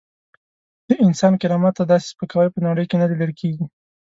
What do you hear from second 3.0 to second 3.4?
نه لیدل